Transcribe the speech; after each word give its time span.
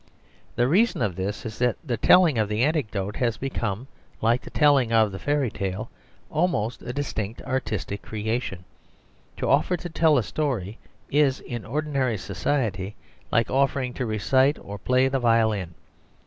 The 0.55 0.67
reason 0.67 1.03
of 1.03 1.15
this 1.15 1.45
is 1.45 1.59
that 1.59 1.75
the 1.85 1.95
telling 1.95 2.39
of 2.39 2.49
the 2.49 2.63
anecdote 2.63 3.17
has 3.17 3.37
become, 3.37 3.85
like 4.19 4.41
the 4.41 4.49
telling 4.49 4.91
of 4.91 5.11
the 5.11 5.19
fairy 5.19 5.51
tale, 5.51 5.91
almost 6.31 6.81
a 6.81 6.91
distinct 6.91 7.39
artistic 7.43 8.01
creation; 8.01 8.65
to 9.37 9.47
offer 9.47 9.77
to 9.77 9.89
tell 9.89 10.17
a 10.17 10.23
story 10.23 10.79
is 11.11 11.39
in 11.41 11.65
ordinary 11.65 12.17
society 12.17 12.95
like 13.31 13.51
offering 13.51 13.93
to 13.93 14.07
recite 14.07 14.57
or 14.57 14.79
play 14.79 15.07
the 15.07 15.19
violin. 15.19 15.75